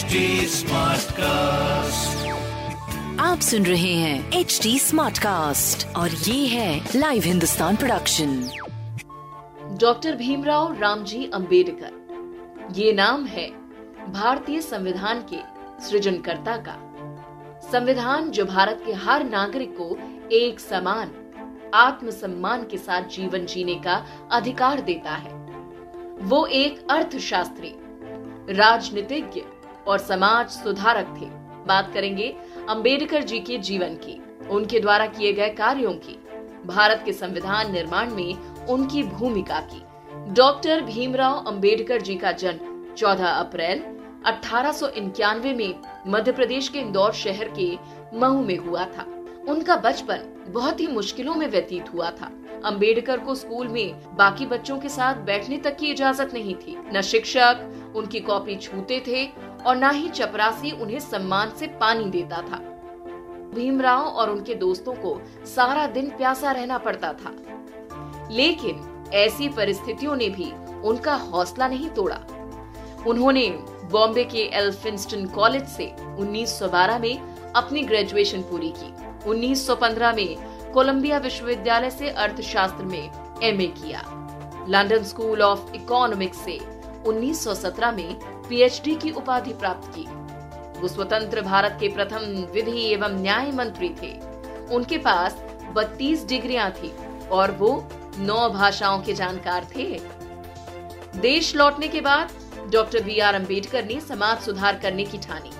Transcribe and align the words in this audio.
HD 0.00 0.06
cast 1.12 2.28
आप 3.20 3.40
सुन 3.40 3.66
रहे 3.66 3.94
हैं 3.94 4.32
एच 4.32 4.60
डी 4.62 4.78
स्मार्ट 4.78 5.18
कास्ट 5.18 5.96
और 5.96 6.10
ये 6.10 6.46
है 6.46 6.88
live 6.96 7.22
Hindustan 7.22 7.76
production 7.76 8.50
doctor 9.80 10.16
Bhimrao 10.16 10.78
Ramji 10.80 11.30
Ambedkar 11.34 11.92
ये 12.76 12.92
नाम 12.92 13.26
है 13.26 13.46
भारतीय 14.12 14.60
संविधान 14.60 15.24
के 15.32 15.40
सृजनकर्ता 15.88 16.56
का। 16.56 16.76
संविधान 17.72 18.30
जो 18.30 18.44
भारत 18.44 18.82
के 18.86 18.92
हर 18.92 19.24
नागरिक 19.24 19.76
को 19.80 19.98
एक 20.32 20.60
समान 20.60 21.12
आत्मसम्मान 21.74 22.62
के 22.62 22.78
साथ 22.78 23.02
जीवन 23.02 23.46
जीने 23.46 23.74
का 23.74 24.06
अधिकार 24.32 24.80
देता 24.80 25.14
है। 25.14 25.32
वो 26.20 26.46
एक 26.46 26.86
अर्थशास्त्री 26.90 27.74
राजनीतिज्ञ 28.54 29.40
और 29.88 29.98
समाज 29.98 30.50
सुधारक 30.50 31.14
थे। 31.20 31.26
बात 31.66 31.90
करेंगे 31.94 32.36
अंबेडकर 32.68 33.22
जी 33.22 33.38
के 33.40 33.58
जीवन 33.58 33.94
की, 33.94 34.20
उनके 34.50 34.80
द्वारा 34.80 35.06
किए 35.06 35.32
गए 35.32 35.48
कार्यों 35.48 35.92
की, 35.92 36.18
भारत 36.66 37.02
के 37.04 37.12
संविधान 37.12 37.72
निर्माण 37.72 38.10
में 38.10 38.66
उनकी 38.66 39.02
भूमिका 39.02 39.60
की। 39.60 39.82
डॉक्टर 40.34 40.80
भीमराव 40.80 41.44
अंबेडकर 41.46 42.00
जी 42.00 42.14
का 42.14 42.32
जन्म 42.32 42.94
14 42.94 43.28
अप्रैल 43.28 43.82
अठारह 44.26 44.72
सौ 44.72 44.88
इक्यानवे 44.88 45.52
में 45.54 45.74
मध्य 46.06 46.32
प्रदेश 46.32 46.68
के 46.68 46.78
इंदौर 46.78 47.12
शहर 47.12 47.48
के 47.58 47.76
महू 48.14 48.42
में 48.42 48.56
हुआ 48.56 48.84
था। 48.84 49.06
उनका 49.48 49.76
बचपन 49.76 50.44
बहुत 50.48 50.80
ही 50.80 50.86
मुश्किलों 50.86 51.34
में 51.34 51.46
व्यतीत 51.46 51.92
हुआ 51.94 52.10
था। 52.10 52.30
अंबेडकर 52.64 53.18
को 53.18 53.34
स्कूल 53.34 53.68
में 53.68 54.16
बाकी 54.16 54.46
बच्चों 54.46 54.78
के 54.78 54.88
साथ 54.88 55.14
बैठने 55.14 55.56
तक 55.56 55.76
की 55.76 55.86
इजाज़त 55.86 56.34
नहीं 56.34 56.54
थी। 56.54 56.76
न 56.94 57.00
शिक्षक, 57.00 57.92
उनकी 57.96 58.20
कॉपी 58.20 58.56
छूते 58.56 59.02
थे 59.06 59.24
और 59.66 59.76
न 59.76 59.90
ही 59.90 60.08
चपरासी 60.08 60.70
उन्हें 60.70 60.98
सम्मान 60.98 61.50
से 61.50 61.66
पानी 61.66 62.04
देता 62.04 62.36
था। 62.36 62.56
भीमराव 63.54 64.02
और 64.02 64.30
उनके 64.30 64.54
दोस्तों 64.54 64.92
को 64.92 65.20
सारा 65.46 65.86
दिन 65.86 66.10
प्यासा 66.10 66.50
रहना 66.50 66.78
पड़ता 66.78 67.12
था। 67.12 67.34
लेकिन 68.30 69.04
ऐसी 69.14 69.48
परिस्थितियों 69.48 70.16
ने 70.16 70.28
भी 70.28 70.52
उनका 70.84 71.14
हौसला 71.14 71.68
नहीं 71.68 71.90
तोड़ा। 71.90 72.20
उन्होंने 73.06 73.48
बॉम्बे 73.90 74.24
के 74.24 74.38
एल्फिंस्टन 74.38 75.26
कॉलेज 75.26 75.66
से 75.68 75.96
1912 76.18 76.98
में 76.98 77.36
अपनी 77.52 77.82
ग्रेजुएशन 77.82 78.40
पूरी 78.40 78.74
की। 78.76 78.94
1915 79.28 80.12
में 80.12 80.60
कोलंबिया 80.72 81.18
विश्वविद्यालय 81.18 81.90
से 81.90 82.10
अर्थशास्त्र 82.10 82.84
में 82.84 83.10
एमए 83.42 83.66
किया। 83.66 84.02
लंदन 84.68 85.02
स्कूल 85.02 85.42
ऑफ़ 85.42 85.74
इकोनॉमिक्स 85.74 86.38
से 86.38 86.60
1917 87.06 87.92
में 87.92 88.39
पीएचडी 88.50 88.94
की 88.94 89.10
उपाधि 89.10 89.52
प्राप्त 89.52 89.90
की। 89.94 90.06
वो 90.80 90.88
स्वतंत्र 90.88 91.40
भारत 91.40 91.76
के 91.80 91.88
प्रथम 91.88 92.24
विधि 92.52 92.82
एवं 92.84 93.20
न्याय 93.22 93.50
मंत्री 93.52 93.88
थे। 94.02 94.12
उनके 94.74 94.98
पास 94.98 95.36
32 95.76 96.26
डिग्रियाँ 96.28 96.70
थी 96.72 96.92
और 97.28 97.50
वो 97.50 97.70
नौ 98.18 98.48
भाषाओं 98.50 99.00
के 99.00 99.14
जानकार 99.14 99.66
थे। 99.76 99.86
देश 101.16 101.54
लौटने 101.56 101.88
के 101.88 102.00
बाद 102.00 102.32
डॉक्टर 102.72 103.02
बी 103.02 103.18
आर 103.18 103.34
अंबेडकर 103.34 103.84
ने 103.84 104.00
समाज 104.00 104.40
सुधार 104.40 104.78
करने 104.78 105.04
की 105.04 105.18
ठानी। 105.18 105.50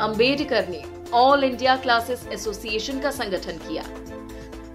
अंबेडकर 0.00 0.68
ने 0.68 0.82
ऑल 1.14 1.44
इंडिया 1.44 1.76
क्लासेस 1.76 2.26
एसोसिएशन 2.32 3.00
का 3.00 3.10
संगठन 3.10 3.58
किया, 3.58 3.82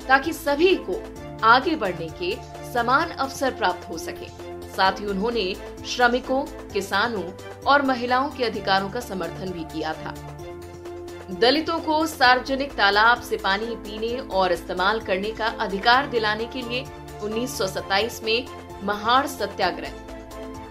ताकि 0.08 0.34
सभी 0.34 0.76
को 0.90 1.02
आगे 1.44 1.76
बढ़ने 1.76 2.10
के 2.22 2.36
समान 2.74 3.10
अवसर 3.10 3.54
प्राप्त 3.54 3.90
हो 3.90 3.98
सके। 3.98 4.28
साथ 4.76 5.00
ही 5.00 5.06
उन्होंने 5.06 5.54
श्रमिकों, 5.88 6.42
किसानों 6.74 7.24
और 7.68 7.82
महिलाओं 7.82 8.30
के 8.30 8.44
अधिकारों 8.44 8.90
का 8.90 9.00
समर्थन 9.00 9.52
भी 9.52 9.64
किया 9.74 9.94
था। 9.94 10.16
दलितों 11.32 11.80
को 11.80 12.06
सार्वजनिक 12.08 12.74
तालाब 12.74 13.22
से 13.22 13.38
पानी 13.38 13.76
पीने 13.86 14.18
और 14.32 14.52
इस्तेमाल 14.52 15.00
करने 15.00 15.32
का 15.32 15.48
अधिकार 15.60 16.08
दिलाने 16.08 16.46
के 16.46 16.62
लिए 16.62 16.84
1927 17.24 18.24
में 18.24 18.48
महाड़ 18.84 19.26
सत्याग्रह 19.28 20.04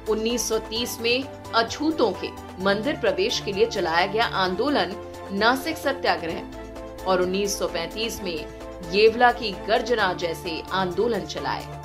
1930 0.09 1.00
में 1.00 1.25
अछूतों 1.55 2.11
के 2.23 2.29
मंदिर 2.65 2.97
प्रवेश 2.97 3.41
के 3.41 3.53
लिए 3.53 3.67
चलाया 3.67 4.06
गया 4.06 4.25
आंदोलन 4.37 4.95
नासिक 5.33 5.77
सत्याग्रह 5.77 7.05
और 7.05 7.23
1935 7.23 8.23
में 8.23 8.91
येवला 8.93 9.31
की 9.33 9.50
गर्जना 9.67 10.12
जैसे 10.12 10.62
आंदोलन 10.73 11.25
चलाए। 11.27 11.84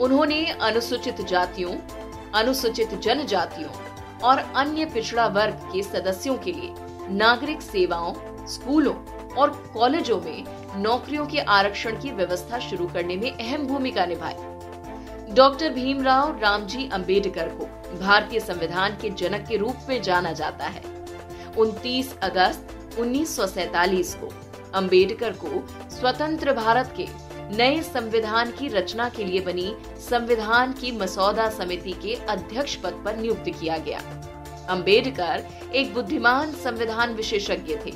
उन्होंने 0.00 0.44
अनुसूचित 0.46 1.20
जातियों, 1.20 1.74
अनुसूचित 2.34 2.94
जनजातियों 2.94 3.70
और 4.20 4.38
अन्य 4.38 4.84
पिछड़ा 4.84 5.26
वर्ग 5.26 5.68
के 5.72 5.82
सदस्यों 5.82 6.36
के 6.38 6.52
लिए 6.52 6.74
नागरिक 7.10 7.62
सेवाओं, 7.62 8.14
स्कूलों 8.46 8.94
और 9.34 9.50
कॉलेजों 9.74 10.20
में 10.20 10.44
नौकरियों 10.76 11.26
के 11.26 11.38
आरक्षण 11.38 12.00
की 12.00 12.10
व्यवस्था 12.10 12.58
शुरू 12.58 12.86
करने 12.86 13.16
में 13.16 13.30
अहम 13.32 13.66
भूमिका 13.66 14.06
निभाई। 14.06 15.34
डॉक्टर 15.34 15.72
भीमराव 15.72 16.38
रामजी 16.40 16.88
अंबेडकर 16.92 17.48
को 17.48 17.64
भारतीय 17.98 18.40
संविधान 18.40 18.96
के 19.02 19.10
जनक 19.10 19.46
के 19.48 19.56
रूप 19.56 19.86
में 19.88 20.02
जाना 20.02 20.32
जाता 20.32 20.64
है। 20.64 20.82
29 21.58 22.14
अगस्त 22.22 22.96
1947 22.98 24.14
को 24.14 24.32
अंबेडकर 24.74 25.32
को 25.44 25.66
स्वतंत्र 25.90 26.52
भारत 26.52 26.94
के 26.96 27.06
नए 27.50 27.82
संविधान 27.82 28.50
की 28.50 28.68
रचना 28.68 29.08
के 29.08 29.24
लिए 29.24 29.40
बनी 29.40 29.74
संविधान 30.10 30.72
की 30.72 30.92
मसौदा 30.92 31.48
समिति 31.50 31.92
के 31.92 32.14
अध्यक्ष 32.14 32.74
पद 32.74 33.02
पर 33.04 33.16
नियुक्त 33.16 33.44
किया 33.60 33.78
गया। 33.78 33.98
अंबेडकर 34.70 35.44
एक 35.74 35.94
बुद्धिमान 35.94 36.52
संविधान 36.52 37.14
विशेषज्ञ 37.14 37.76
थे। 37.86 37.90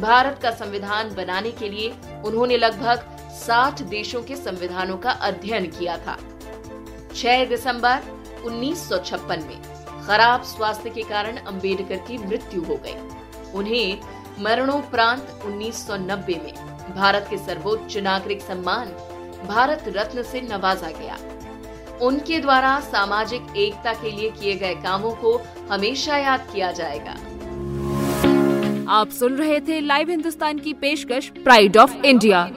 भारत 0.00 0.38
का 0.42 0.50
संविधान 0.50 1.14
बनाने 1.14 1.50
के 1.50 1.68
लिए 1.68 1.94
उन्होंने 2.24 2.56
लगभग 2.56 3.18
60 3.46 3.82
देशों 3.82 4.22
के 4.22 4.36
संविधानों 4.36 4.96
का 4.96 5.10
अध्ययन 5.10 5.66
किया 5.66 5.96
था। 5.96 6.18
6 7.14 7.44
दिसंबर 7.44 8.00
1956 8.44 9.46
में 9.46 9.62
खराब 10.06 10.42
स्वास्थ्य 10.42 10.90
के 10.90 11.02
कारण 11.02 11.36
अंबेडकर 11.36 11.96
की 11.96 12.18
मृत्यु 12.18 12.62
हो 12.62 12.76
गई। 12.76 12.94
उन्हें 13.52 14.00
मरणोपरांत 14.38 15.40
1990 15.44 16.34
में 16.34 16.69
भारत 16.96 17.26
के 17.30 17.38
सर्वोच्च 17.38 17.96
नागरिक 17.98 18.40
सम्मान 18.40 18.86
भारत 19.48 19.84
रत्न 19.88 20.22
से 20.22 20.40
नवाजा 20.40 20.90
गया। 20.90 21.18
उनके 22.02 22.38
द्वारा 22.38 22.78
सामाजिक 22.80 23.56
एकता 23.56 23.92
के 23.92 24.10
लिए 24.10 24.30
किए 24.30 24.54
गए 24.54 24.74
कामों 24.74 25.10
को 25.10 25.40
हमेशा 25.70 26.16
याद 26.16 26.46
किया 26.52 26.72
जाएगा। 26.72 27.16
आप 28.92 29.10
सुन 29.10 29.36
रहे 29.36 29.60
थे 29.60 29.80
लाइव 29.80 30.10
हिंदुस्तान 30.10 30.58
की 30.58 30.72
पेशकश 30.74 31.28
प्राइड 31.44 31.76
ऑफ़ 31.76 31.96
इंडिया 32.04 32.48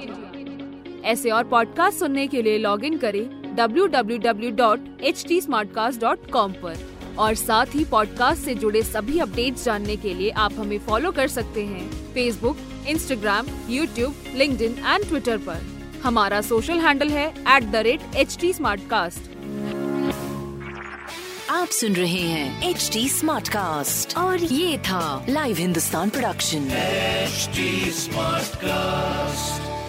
ऐसे 1.06 1.30
और 1.30 1.44
पॉडकास्ट 1.44 2.00
सुनने 2.00 2.28
के 2.28 2.42
लिए 2.42 2.58
लॉग 2.58 2.86
इन 2.86 2.98
करें 2.98 3.56
W 3.56 3.88
W 3.88 4.18
W 4.18 4.52
dot 4.52 5.02
H 5.04 5.26
T 5.28 5.42
smart 5.42 5.74
cast 5.74 6.02
dot 6.02 6.32
com 6.32 6.52
पर। 6.54 6.93
और 7.20 7.36
साथ 7.36 7.66
ही 7.66 7.86
पॉडकास्ट 7.86 8.44
से 8.44 8.56
जुड़े 8.56 8.84
सभी 8.84 9.20
अपडेट्स 9.20 9.66
जानने 9.66 9.96
के 9.96 10.14
लिए 10.14 10.30
आप 10.30 10.54
हमें 10.54 10.80
फॉलो 10.80 11.12
कर 11.12 11.28
सकते 11.28 11.66
हैं 11.66 12.14
Facebook 12.14 12.58
Instagram 12.88 13.48
YouTube 13.70 14.16
link 14.36 14.62
and 14.62 15.08
Twitter 15.08 15.38
पर। 15.38 15.62
हमारा 16.04 16.42
सोशल 16.42 16.80
हैंडल 16.80 17.10
है 17.10 17.30
at 17.30 17.64
the 17.64 17.76
rate 17.76 18.02
H 18.16 18.38
T 18.42 18.52
आप 21.50 21.68
सुन 21.68 21.94
रहे 21.94 22.22
हैं 22.22 22.70
एच 22.70 22.90
टी 22.94 23.28
और 24.14 24.44
ये 24.44 24.78
था 24.78 25.26
live 25.30 25.58
Hindustan 25.58 26.10
production 26.10 26.70
HD 27.44 27.60
Smartcast. 27.98 29.83